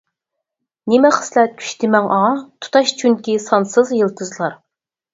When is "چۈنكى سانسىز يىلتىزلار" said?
3.05-4.63